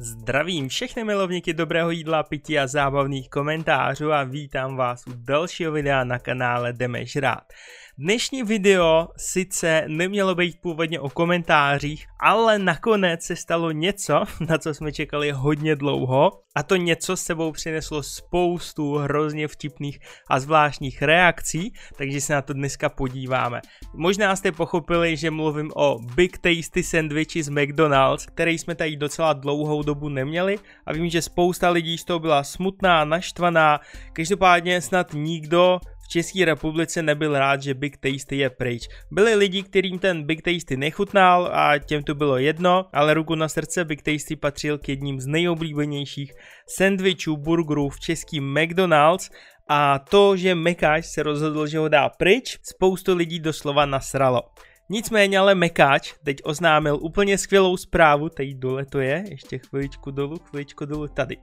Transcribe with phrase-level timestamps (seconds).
[0.00, 6.04] Zdravím všechny milovníky dobrého jídla, pití a zábavných komentářů a vítám vás u dalšího videa
[6.04, 7.52] na kanále Jdeme žrát.
[8.00, 14.74] Dnešní video sice nemělo být původně o komentářích, ale nakonec se stalo něco, na co
[14.74, 16.30] jsme čekali hodně dlouho.
[16.56, 19.98] A to něco s sebou přineslo spoustu hrozně vtipných
[20.30, 23.60] a zvláštních reakcí, takže se na to dneska podíváme.
[23.94, 29.32] Možná jste pochopili, že mluvím o Big Tasty sandwichi z McDonald's, který jsme tady docela
[29.32, 30.58] dlouhou dobu neměli.
[30.86, 33.80] A vím, že spousta lidí z toho byla smutná, naštvaná,
[34.12, 38.88] každopádně snad nikdo České republice nebyl rád, že Big Tasty je pryč.
[39.10, 43.48] Byli lidi, kterým ten Big Tasty nechutnal a těm to bylo jedno, ale ruku na
[43.48, 46.32] srdce Big Tasty patřil k jedním z nejoblíbenějších
[46.68, 49.30] sandvičů, burgerů v českým McDonald's
[49.68, 54.42] a to, že Mekáč se rozhodl, že ho dá pryč, spoustu lidí doslova nasralo.
[54.90, 60.36] Nicméně ale Mekáč teď oznámil úplně skvělou zprávu, tady dole to je, ještě chviličku dolů,
[60.38, 61.36] chviličku dolů, tady.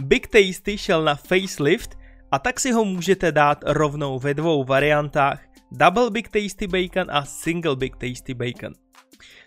[0.00, 2.03] Big Tasty šel na facelift
[2.34, 5.40] a tak si ho můžete dát rovnou ve dvou variantách
[5.72, 8.72] Double Big Tasty Bacon a Single Big Tasty Bacon.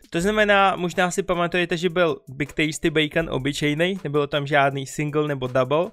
[0.10, 5.28] To znamená, možná si pamatujete, že byl Big Tasty Bacon obyčejný, nebylo tam žádný single
[5.28, 5.92] nebo double.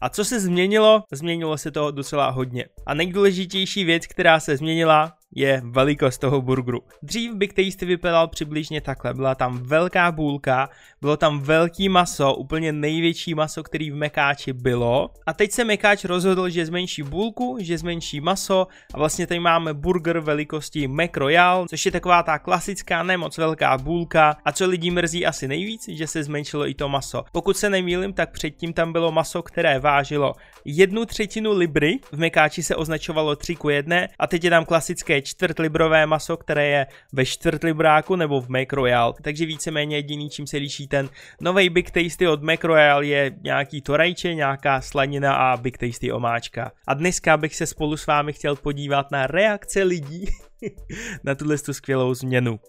[0.00, 1.02] A co se změnilo?
[1.12, 2.64] Změnilo se toho docela hodně.
[2.86, 6.80] A nejdůležitější věc, která se změnila, je velikost toho burgeru.
[7.02, 10.68] Dřív Big Tasty vypadal přibližně takhle, byla tam velká bůlka,
[11.00, 15.10] bylo tam velký maso, úplně největší maso, který v Mekáči bylo.
[15.26, 19.74] A teď se Mekáč rozhodl, že zmenší bůlku, že zmenší maso a vlastně tady máme
[19.74, 24.90] burger velikosti Mac Royale, což je taková ta klasická nemoc velká bůlka a co lidí
[24.90, 27.24] mrzí asi nejvíc, že se zmenšilo i to maso.
[27.32, 30.32] Pokud se nemýlim, tak předtím tam bylo maso, které vážilo
[30.64, 35.22] jednu třetinu libry, v Mekáči se označovalo 3 ku 1 a teď je tam klasické
[35.22, 39.14] čtvrtlibrové maso, které je ve čtvrtlibráku nebo v Mac Royale.
[39.22, 41.08] Takže víceméně jediný, čím se liší ten
[41.40, 46.72] nový Big Tasty od Mac Royale je nějaký torajče, nějaká slanina a Big Tasty omáčka.
[46.86, 50.24] A dneska bych se spolu s vámi chtěl podívat na reakce lidí
[51.24, 52.60] na tuhle skvělou změnu.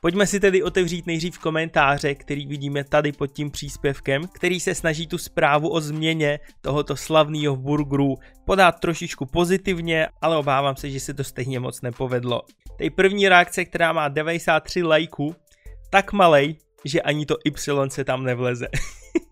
[0.00, 5.06] Pojďme si tedy otevřít nejdřív komentáře, který vidíme tady pod tím příspěvkem, který se snaží
[5.06, 8.14] tu zprávu o změně tohoto slavného burgeru
[8.46, 12.42] podat trošičku pozitivně, ale obávám se, že se to stejně moc nepovedlo.
[12.78, 15.36] Tady první reakce, která má 93 lajků,
[15.90, 18.66] tak malej, že ani to Y se tam nevleze.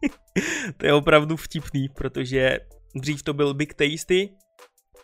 [0.76, 2.59] to je opravdu vtipný, protože
[2.94, 4.30] dřív to byl Big Tasty,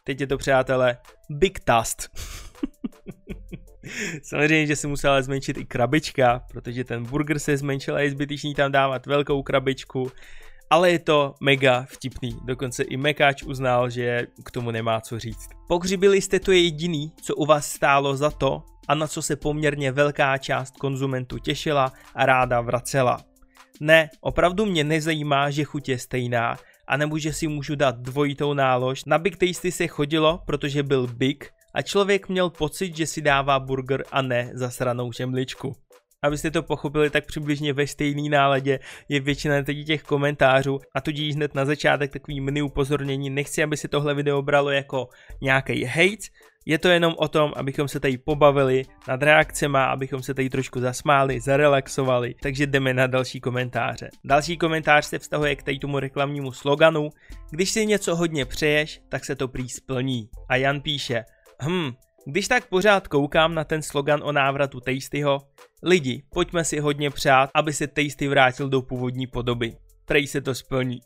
[0.05, 0.99] teď je to přátelé
[1.31, 2.09] Big Tast.
[4.22, 8.55] Samozřejmě, že se musela zmenšit i krabička, protože ten burger se zmenšil a je zbytečný
[8.55, 10.12] tam dávat velkou krabičku.
[10.71, 15.49] Ale je to mega vtipný, dokonce i Mekáč uznal, že k tomu nemá co říct.
[15.69, 19.93] Pokřibili jste to jediný, co u vás stálo za to a na co se poměrně
[19.93, 23.21] velká část konzumentů těšila a ráda vracela.
[23.81, 26.56] Ne, opravdu mě nezajímá, že chuť je stejná,
[26.88, 29.05] a nebo že si můžu dát dvojitou nálož.
[29.05, 33.60] Na Big Tasty se chodilo, protože byl Big a člověk měl pocit, že si dává
[33.60, 35.72] burger a ne zasranou žemličku.
[36.22, 38.78] Abyste to pochopili, tak přibližně ve stejný náladě
[39.09, 43.31] je většina těch komentářů a tudíž hned na začátek takový mini upozornění.
[43.31, 45.09] Nechci, aby se tohle video bralo jako
[45.41, 46.26] nějaký hate,
[46.66, 50.81] je to jenom o tom, abychom se tady pobavili nad reakcema, abychom se tady trošku
[50.81, 54.08] zasmáli, zarelaxovali, takže jdeme na další komentáře.
[54.25, 57.10] Další komentář se vztahuje k tady tomu reklamnímu sloganu,
[57.50, 60.28] když si něco hodně přeješ, tak se to prý splní.
[60.48, 61.25] A Jan píše,
[61.62, 61.93] hm,
[62.27, 65.39] když tak pořád koukám na ten slogan o návratu Tastyho,
[65.83, 69.77] lidi, pojďme si hodně přát, aby se Tasty vrátil do původní podoby.
[70.05, 71.00] Prej se to splní.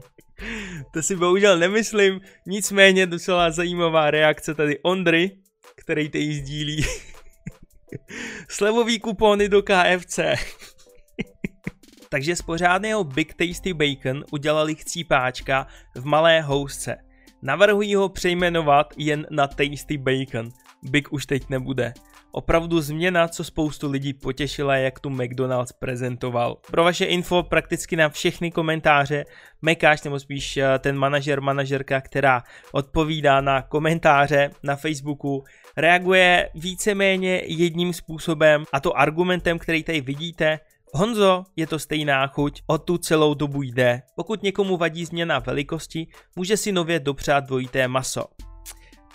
[0.94, 5.30] to si bohužel nemyslím, nicméně docela zajímavá reakce tady Ondry,
[5.76, 6.84] který tady sdílí.
[8.48, 10.18] Slevový kupony do KFC.
[12.10, 16.96] Takže z pořádného Big Tasty Bacon udělali chcípáčka v malé housce.
[17.44, 20.48] Navrhuji ho přejmenovat jen na Tasty Bacon.
[20.82, 21.94] Big už teď nebude.
[22.32, 26.56] Opravdu změna, co spoustu lidí potěšila, jak tu McDonald's prezentoval.
[26.70, 29.24] Pro vaše info prakticky na všechny komentáře
[29.62, 35.44] Mekáš, nebo spíš eh, ten manažer, manažerka, která odpovídá na komentáře na Facebooku,
[35.76, 40.60] reaguje víceméně jedním způsobem a to argumentem, který tady vidíte,
[40.94, 44.02] Honzo, je to stejná chuť, o tu celou dobu jde.
[44.16, 46.06] Pokud někomu vadí změna velikosti,
[46.36, 48.24] může si nově dopřát dvojité maso.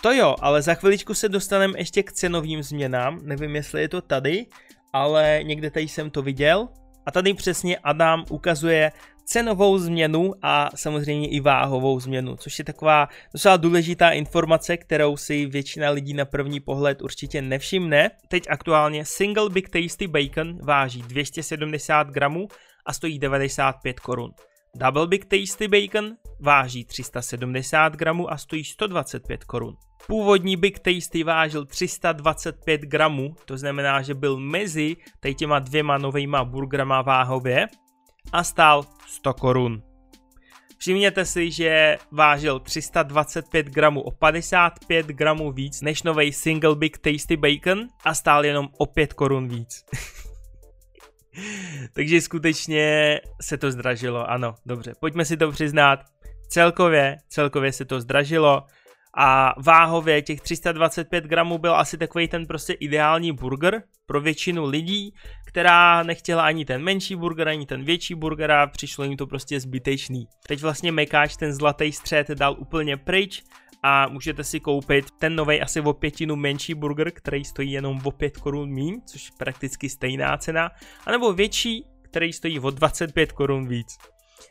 [0.02, 4.00] To jo, ale za chviličku se dostaneme ještě k cenovým změnám, nevím jestli je to
[4.00, 4.46] tady,
[4.92, 6.68] ale někde tady jsem to viděl.
[7.06, 8.92] A tady přesně Adam ukazuje
[9.28, 15.46] cenovou změnu a samozřejmě i váhovou změnu, což je taková docela důležitá informace, kterou si
[15.46, 18.10] většina lidí na první pohled určitě nevšimne.
[18.28, 22.48] Teď aktuálně Single Big Tasty Bacon váží 270 gramů
[22.86, 24.30] a stojí 95 korun.
[24.76, 29.74] Double Big Tasty Bacon váží 370 gramů a stojí 125 korun.
[30.06, 34.96] Původní Big Tasty vážil 325 gramů, to znamená, že byl mezi
[35.36, 37.68] těma dvěma novejma burgerama váhově
[38.32, 39.82] a stál 100 korun.
[40.78, 47.36] Všimněte si, že vážil 325 gramů o 55 gramů víc než nový Single Big Tasty
[47.36, 49.84] Bacon a stál jenom o 5 korun víc.
[51.92, 56.00] Takže skutečně se to zdražilo, ano, dobře, pojďme si to přiznat.
[56.48, 58.62] Celkově, celkově se to zdražilo
[59.16, 65.14] a váhově těch 325 gramů byl asi takový ten prostě ideální burger pro většinu lidí,
[65.46, 69.60] která nechtěla ani ten menší burger, ani ten větší burger a přišlo jim to prostě
[69.60, 70.26] zbytečný.
[70.46, 73.42] Teď vlastně Mekáč ten zlatý střed dal úplně pryč
[73.82, 78.10] a můžete si koupit ten nový asi o pětinu menší burger, který stojí jenom o
[78.10, 80.70] 5 korun míň, což je prakticky stejná cena,
[81.06, 83.98] anebo větší, který stojí o 25 korun víc.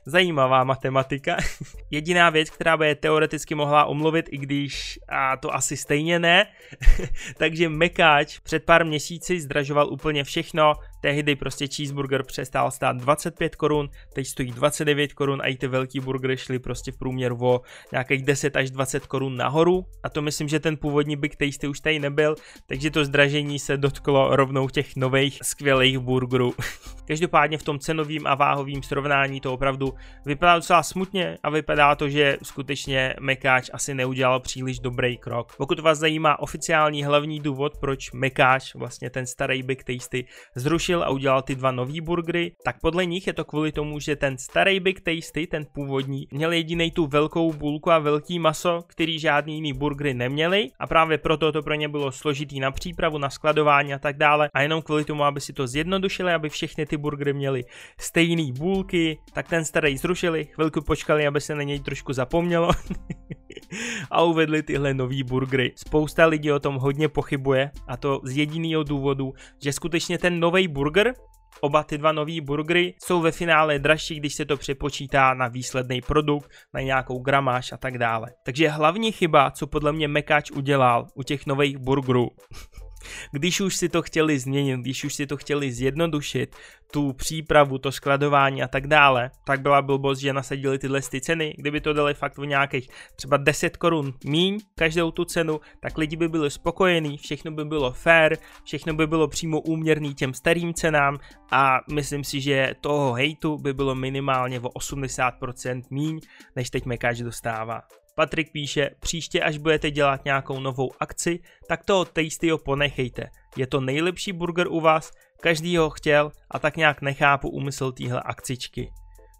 [0.06, 1.38] Zajímavá matematika.
[1.92, 6.48] Jediná věc, která by je teoreticky mohla omluvit, i když a to asi stejně ne,
[7.38, 10.74] takže Mekáč před pár měsíci zdražoval úplně všechno,
[11.07, 16.00] tehdy prostě cheeseburger přestal stát 25 korun, teď stojí 29 korun a i ty velký
[16.00, 17.62] burgery šly prostě v průměru o
[17.92, 21.80] nějakých 10 až 20 korun nahoru a to myslím, že ten původní Big Tasty už
[21.80, 26.54] tady nebyl, takže to zdražení se dotklo rovnou těch nových skvělých burgerů.
[27.07, 29.94] Každopádně v tom cenovým a váhovým srovnání to opravdu
[30.25, 35.56] vypadá docela smutně a vypadá to, že skutečně Mekáč asi neudělal příliš dobrý krok.
[35.57, 40.25] Pokud vás zajímá oficiální hlavní důvod, proč Mekáč, vlastně ten starý Big Tasty,
[40.56, 44.16] zrušil a udělal ty dva nový burgery, tak podle nich je to kvůli tomu, že
[44.16, 49.20] ten starý Big Tasty, ten původní, měl jediný tu velkou bulku a velký maso, který
[49.20, 50.70] žádný jiný burgery neměli.
[50.80, 54.50] A právě proto to pro ně bylo složitý na přípravu, na skladování a tak dále.
[54.54, 57.64] A jenom kvůli tomu, aby si to zjednodušili, aby všechny ty burgery měly
[58.00, 62.72] stejné bulky, tak ten starý zrušili, chvilku počkali, aby se na něj trošku zapomnělo
[64.12, 65.74] a uvedli tyhle nový burgery.
[65.75, 69.33] Spousta lidí o tom hodně pochybuje a to z jediného důvodu,
[69.63, 71.13] že skutečně ten nový burger
[71.62, 76.01] Oba ty dva nový burgery jsou ve finále dražší, když se to přepočítá na výsledný
[76.01, 78.27] produkt, na nějakou gramáž a tak dále.
[78.45, 82.27] Takže hlavní chyba, co podle mě Mekáč udělal u těch nových burgerů,
[83.31, 86.56] když už si to chtěli změnit, když už si to chtěli zjednodušit,
[86.92, 91.56] tu přípravu, to skladování a tak dále, tak byla blbost, že nasadili tyhle ty ceny.
[91.57, 96.15] Kdyby to dali fakt v nějakých třeba 10 korun míň každou tu cenu, tak lidi
[96.15, 101.18] by byli spokojení, všechno by bylo fair, všechno by bylo přímo úměrný těm starým cenám
[101.51, 106.19] a myslím si, že toho hejtu by bylo minimálně o 80% míň,
[106.56, 107.81] než teď Mekáč dostává.
[108.18, 113.30] Patrik píše, příště až budete dělat nějakou novou akci, tak toho Tastyho ponechejte.
[113.58, 115.12] Je to nejlepší burger u vás,
[115.42, 118.92] každý ho chtěl a tak nějak nechápu úmysl téhle akcičky.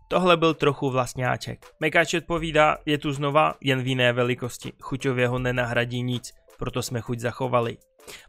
[0.08, 1.66] Tohle byl trochu vlastňáček.
[1.80, 4.74] Mekáč odpovídá, je tu znova, jen v jiné velikosti.
[4.82, 7.78] Chuťově ho nenahradí nic, proto jsme chuť zachovali.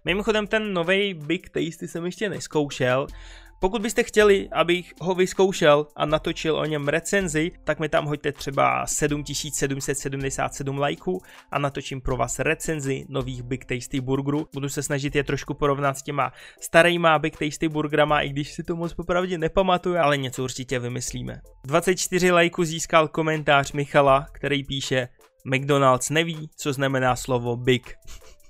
[0.05, 3.07] Mimochodem ten nový Big Tasty jsem ještě neskoušel,
[3.61, 8.33] pokud byste chtěli, abych ho vyzkoušel a natočil o něm recenzi, tak mi tam hoďte
[8.33, 14.47] třeba 7777 lajků a natočím pro vás recenzi nových Big Tasty burgerů.
[14.55, 18.63] Budu se snažit je trošku porovnat s těma starýma Big Tasty burgerama, i když si
[18.63, 21.41] to moc popravdě nepamatuju, ale něco určitě vymyslíme.
[21.65, 25.09] 24 lajků získal komentář Michala, který píše
[25.45, 27.95] McDonald's neví, co znamená slovo Big.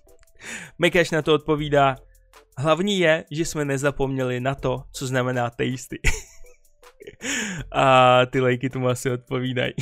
[0.79, 1.97] Mekaš na to odpovídá,
[2.61, 6.01] Hlavní je, že jsme nezapomněli na to, co znamená tasty.
[7.73, 9.73] a ty lajky tomu asi odpovídají.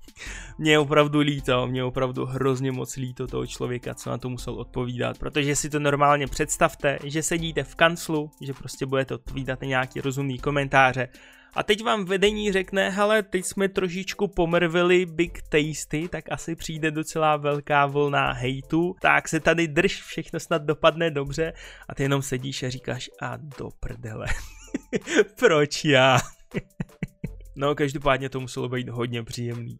[0.58, 4.28] mě je opravdu líto, mě je opravdu hrozně moc líto toho člověka, co na to
[4.28, 9.60] musel odpovídat, protože si to normálně představte, že sedíte v kanclu, že prostě budete odpovídat
[9.60, 11.08] na nějaký rozumný komentáře
[11.56, 16.90] a teď vám vedení řekne, hele, teď jsme trošičku pomrvili Big Tasty, tak asi přijde
[16.90, 21.52] docela velká vlna hejtu, tak se tady drž, všechno snad dopadne dobře
[21.88, 24.26] a ty jenom sedíš a říkáš a do prdele.
[25.38, 26.18] Proč já?
[27.56, 29.78] no, každopádně to muselo být hodně příjemný.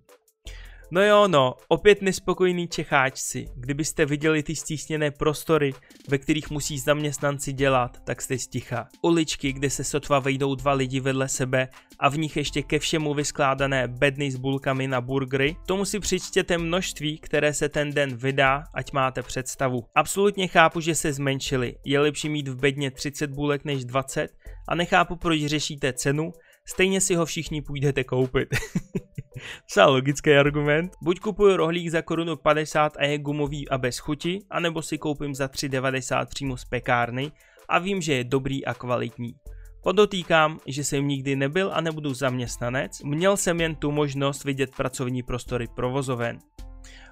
[0.91, 3.47] No jo, no, opět nespokojný Čecháčci.
[3.57, 5.75] Kdybyste viděli ty stísněné prostory,
[6.09, 8.89] ve kterých musí zaměstnanci dělat, tak jste sticha.
[9.03, 13.15] Uličky, kde se sotva vejdou dva lidi vedle sebe a v nich ještě ke všemu
[13.15, 18.65] vyskládané bedny s bulkami na burgery, tomu si přičtěte množství, které se ten den vydá,
[18.75, 19.85] ať máte představu.
[19.95, 21.75] Absolutně chápu, že se zmenšili.
[21.85, 24.31] Je lepší mít v bedně 30 bulek než 20
[24.69, 26.33] a nechápu, proč řešíte cenu,
[26.69, 28.49] stejně si ho všichni půjdete koupit.
[29.63, 30.93] Docela logický argument.
[31.03, 35.35] Buď kupuju rohlík za korunu 50 a je gumový a bez chuti, anebo si koupím
[35.35, 37.33] za 3,90 přímo z pekárny
[37.69, 39.35] a vím, že je dobrý a kvalitní.
[39.83, 45.23] Podotýkám, že jsem nikdy nebyl a nebudu zaměstnanec, měl jsem jen tu možnost vidět pracovní
[45.23, 46.39] prostory provozoven.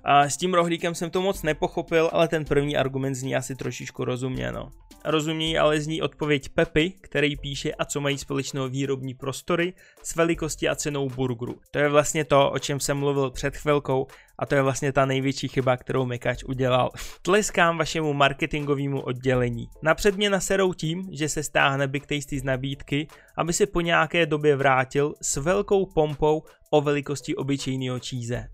[0.04, 4.04] A s tím rohlíkem jsem to moc nepochopil, ale ten první argument zní asi trošičku
[4.04, 4.70] rozumně, no.
[5.04, 10.68] Rozumí ale zní odpověď Pepy, který píše a co mají společného výrobní prostory s velikostí
[10.68, 11.61] a cenou burgeru.
[11.70, 14.06] To je vlastně to, o čem jsem mluvil před chvilkou
[14.38, 16.90] a to je vlastně ta největší chyba, kterou Mekač udělal.
[17.23, 19.66] Tleskám vašemu marketingovému oddělení.
[19.82, 24.26] Napřed mě naserou tím, že se stáhne Big Tasty z nabídky, aby se po nějaké
[24.26, 28.49] době vrátil s velkou pompou o velikosti obyčejného číze.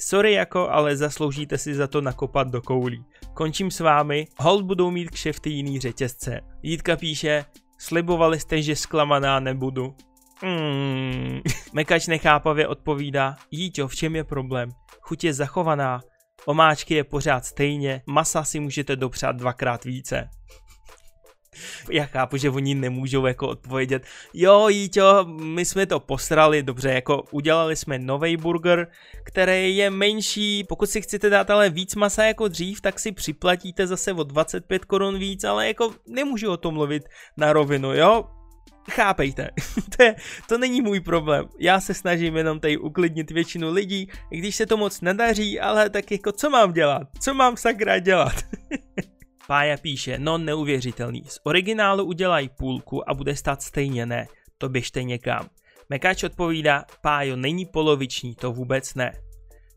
[0.00, 3.04] Sorry jako, ale zasloužíte si za to nakopat do koulí.
[3.34, 6.40] Končím s vámi, hold budou mít kšefty jiný řetězce.
[6.62, 7.44] Jítka píše,
[7.78, 9.94] slibovali jste, že zklamaná nebudu.
[10.42, 11.40] Hmm.
[11.72, 14.70] Mekač nechápavě odpovídá, Jíťo, v čem je problém?
[15.00, 16.00] Chuť je zachovaná,
[16.46, 20.28] omáčky je pořád stejně, masa si můžete dopřát dvakrát více.
[21.90, 24.02] Já chápu, že oni nemůžou jako odpovědět,
[24.34, 28.88] jo Jíťo, my jsme to posrali, dobře, jako udělali jsme nový burger,
[29.24, 33.86] který je menší, pokud si chcete dát ale víc masa jako dřív, tak si připlatíte
[33.86, 37.02] zase o 25 korun víc, ale jako nemůžu o tom mluvit
[37.36, 38.24] na rovinu, jo,
[38.90, 39.50] chápejte,
[39.96, 40.14] to, je,
[40.48, 41.48] to není můj problém.
[41.58, 46.10] Já se snažím jenom tady uklidnit většinu lidí, když se to moc nedaří, ale tak
[46.10, 47.02] jako co mám dělat?
[47.20, 48.34] Co mám sakra dělat?
[49.50, 54.26] Pája píše, no neuvěřitelný, z originálu udělají půlku a bude stát stejně ne,
[54.58, 55.48] to běžte někam.
[55.88, 59.12] Mekáč odpovídá, Pájo není poloviční, to vůbec ne.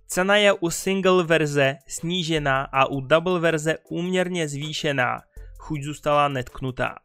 [0.08, 5.22] Cena je u single verze snížená a u double verze úměrně zvýšená,
[5.58, 6.96] chuť zůstala netknutá.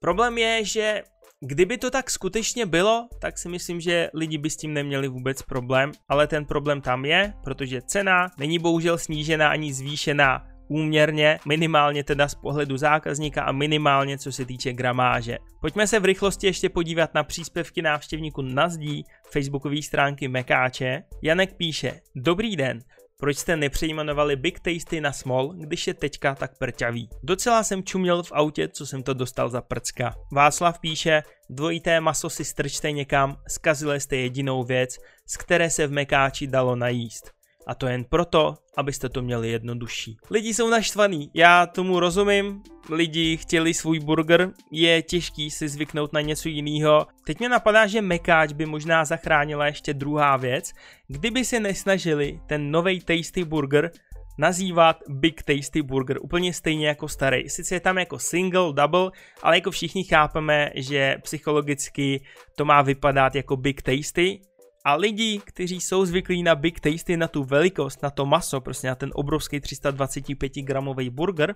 [0.00, 1.02] Problém je, že
[1.40, 5.42] kdyby to tak skutečně bylo, tak si myslím, že lidi by s tím neměli vůbec
[5.42, 12.04] problém, ale ten problém tam je, protože cena není bohužel snížená ani zvýšená úměrně, minimálně
[12.04, 15.38] teda z pohledu zákazníka a minimálně co se týče gramáže.
[15.60, 21.02] Pojďme se v rychlosti ještě podívat na příspěvky návštěvníků na zdí facebookové stránky Mekáče.
[21.22, 22.80] Janek píše, dobrý den,
[23.20, 27.08] proč jste nepřejmenovali Big Tasty na Small, když je teďka tak prťavý?
[27.22, 30.14] Docela jsem čuměl v autě, co jsem to dostal za prcka.
[30.32, 35.92] Václav píše, dvojité maso si strčte někam, zkazili jste jedinou věc, z které se v
[35.92, 37.37] Mekáči dalo najíst.
[37.68, 40.16] A to jen proto, abyste to měli jednodušší.
[40.30, 46.20] Lidi jsou naštvaný, já tomu rozumím, lidi chtěli svůj burger, je těžký si zvyknout na
[46.20, 47.06] něco jiného.
[47.26, 50.72] Teď mě napadá, že Mekáč by možná zachránila ještě druhá věc,
[51.08, 53.90] kdyby se nesnažili ten nový Tasty Burger
[54.38, 57.48] nazývat Big Tasty Burger úplně stejně jako starý.
[57.48, 59.10] Sice je tam jako single, double,
[59.42, 62.24] ale jako všichni chápeme, že psychologicky
[62.56, 64.40] to má vypadat jako Big Tasty,
[64.88, 68.88] a lidi, kteří jsou zvyklí na Big Tasty, na tu velikost, na to maso, prostě
[68.88, 71.54] na ten obrovský 325 gramový burger,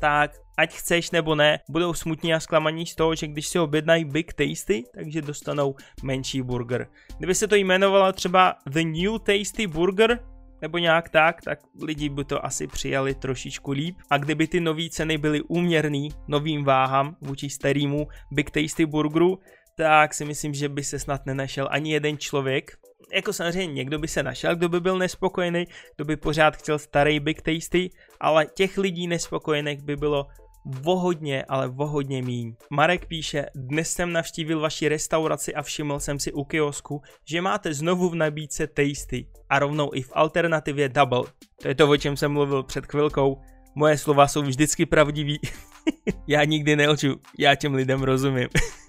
[0.00, 4.04] tak ať chceš nebo ne, budou smutní a zklamaní z toho, že když si objednají
[4.04, 6.86] Big Tasty, takže dostanou menší burger.
[7.18, 10.20] Kdyby se to jmenovalo třeba The New Tasty Burger,
[10.62, 13.96] nebo nějak tak, tak lidi by to asi přijali trošičku líp.
[14.10, 19.38] A kdyby ty nové ceny byly úměrný novým váhám vůči starýmu Big Tasty Burgeru,
[19.74, 22.76] tak si myslím, že by se snad nenašel ani jeden člověk.
[23.14, 25.64] Jako samozřejmě někdo by se našel, kdo by byl nespokojený,
[25.96, 27.90] kdo by pořád chtěl starý Big Tasty,
[28.20, 30.26] ale těch lidí nespokojených by bylo
[30.66, 32.54] vohodně, ale vohodně míň.
[32.70, 37.74] Marek píše, dnes jsem navštívil vaši restauraci a všiml jsem si u kiosku, že máte
[37.74, 41.22] znovu v nabídce tasty a rovnou i v alternativě double.
[41.62, 43.40] To je to, o čem jsem mluvil před chvilkou.
[43.74, 45.40] Moje slova jsou vždycky pravdivý.
[46.26, 48.48] já nikdy nelžu, já těm lidem rozumím.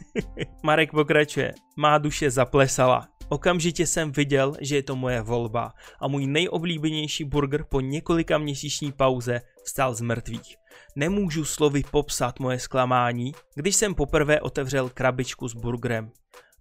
[0.63, 1.53] Marek pokračuje.
[1.77, 3.07] Má duše zaplesala.
[3.29, 8.91] Okamžitě jsem viděl, že je to moje volba a můj nejoblíbenější burger po několika měsíční
[8.91, 10.55] pauze vstal z mrtvých.
[10.95, 16.11] Nemůžu slovy popsat moje zklamání, když jsem poprvé otevřel krabičku s burgerem.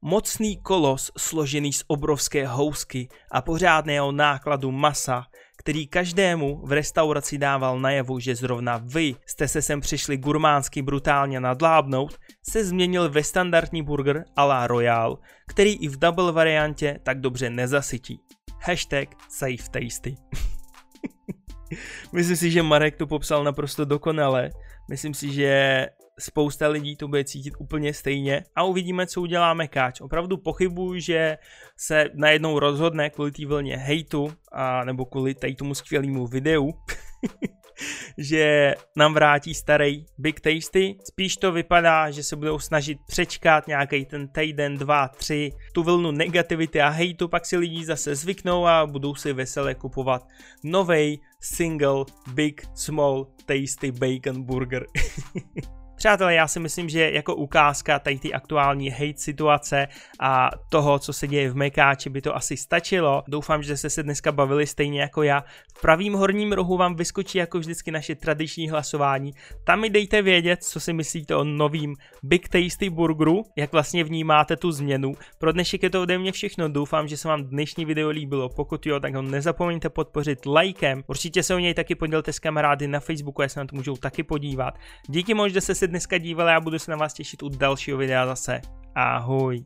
[0.02, 5.24] Mocný kolos složený z obrovské housky a pořádného nákladu masa
[5.64, 11.40] který každému v restauraci dával najevu, že zrovna vy jste se sem přišli gurmánsky brutálně
[11.40, 12.18] nadlábnout,
[12.50, 15.18] se změnil ve standardní burger a la Royal,
[15.48, 18.20] který i v double variantě tak dobře nezasytí.
[18.60, 20.16] Hashtag safe tasty.
[22.12, 24.50] Myslím si, že Marek to popsal naprosto dokonale.
[24.88, 25.86] Myslím si, že
[26.18, 30.00] spousta lidí to bude cítit úplně stejně a uvidíme, co udělá Mekáč.
[30.00, 31.38] Opravdu pochybuju, že
[31.76, 36.72] se najednou rozhodne kvůli té vlně hejtu a nebo kvůli tady tomu skvělému videu,
[38.18, 40.98] že nám vrátí starý Big Tasty.
[41.04, 46.10] Spíš to vypadá, že se budou snažit přečkat nějaký ten týden, dva, tři, tu vlnu
[46.10, 50.26] negativity a hejtu, pak si lidi zase zvyknou a budou si veselé kupovat
[50.64, 54.86] novej single Big Small Tasty Bacon Burger.
[55.96, 59.88] Přátelé, já si myslím, že jako ukázka tady ty aktuální hate situace
[60.20, 63.22] a toho, co se děje v Mekáči, by to asi stačilo.
[63.28, 65.44] Doufám, že jste se dneska bavili stejně jako já.
[65.78, 69.32] V pravým horním rohu vám vyskočí jako vždycky naše tradiční hlasování.
[69.64, 74.56] Tam mi dejte vědět, co si myslíte o novým Big Tasty Burgeru, jak vlastně vnímáte
[74.56, 75.12] tu změnu.
[75.38, 78.48] Pro dnešek je to ode mě všechno, doufám, že se vám dnešní video líbilo.
[78.48, 81.04] Pokud jo, tak ho nezapomeňte podpořit lajkem.
[81.06, 83.96] Určitě se o něj taky podělte s kamarády na Facebooku, já se na to můžou
[83.96, 84.74] taky podívat.
[85.08, 88.26] Díky moc, že jste dneska dívali a budu se na vás těšit u dalšího videa
[88.26, 88.60] zase.
[88.94, 89.64] Ahoj.